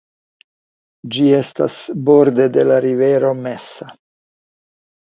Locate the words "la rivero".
2.73-3.33